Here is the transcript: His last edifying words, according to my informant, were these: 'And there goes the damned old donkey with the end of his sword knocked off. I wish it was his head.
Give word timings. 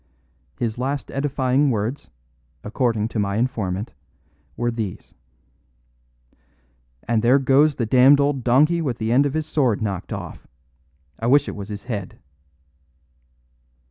His 0.57 0.79
last 0.79 1.11
edifying 1.11 1.69
words, 1.69 2.09
according 2.63 3.07
to 3.09 3.19
my 3.19 3.35
informant, 3.35 3.93
were 4.57 4.71
these: 4.71 5.13
'And 7.07 7.21
there 7.21 7.37
goes 7.37 7.75
the 7.75 7.85
damned 7.85 8.19
old 8.19 8.43
donkey 8.43 8.81
with 8.81 8.97
the 8.97 9.11
end 9.11 9.27
of 9.27 9.35
his 9.35 9.45
sword 9.45 9.79
knocked 9.79 10.11
off. 10.11 10.47
I 11.19 11.27
wish 11.27 11.47
it 11.47 11.55
was 11.55 11.69
his 11.69 11.83
head. 11.83 12.17